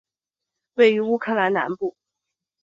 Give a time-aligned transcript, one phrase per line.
[0.73, 1.95] 位于乌克兰南部。